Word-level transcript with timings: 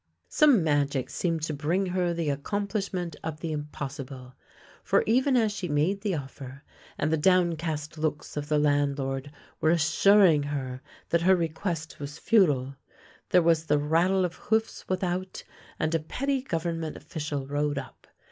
Some 0.29 0.63
magic 0.63 1.11
seemed 1.11 1.43
to 1.43 1.53
bring 1.53 1.85
her 1.85 2.11
the 2.11 2.31
accomplish 2.31 2.91
ment 2.91 3.15
of 3.23 3.39
the 3.39 3.51
impossible, 3.51 4.33
for 4.83 5.03
even 5.05 5.37
as 5.37 5.51
she 5.51 5.67
made 5.67 6.01
the 6.01 6.15
offer, 6.15 6.63
and 6.97 7.13
the 7.13 7.17
downcast 7.17 7.99
looks 7.99 8.35
of 8.35 8.49
the 8.49 8.57
landlord 8.57 9.29
were 9.59 9.69
assuring 9.69 10.41
her 10.41 10.81
that 11.09 11.21
her 11.21 11.35
request 11.35 11.99
was 11.99 12.17
futile, 12.17 12.77
there 13.29 13.43
was 13.43 13.67
the 13.67 13.77
rattle 13.77 14.25
of 14.25 14.33
hoofs 14.33 14.89
without, 14.89 15.43
and 15.77 15.93
a 15.93 15.99
petty 15.99 16.41
Government 16.41 16.97
official 16.97 17.45
rode 17.45 17.77
up. 17.77 18.07